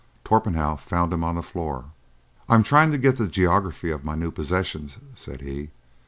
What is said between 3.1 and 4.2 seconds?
the geography of my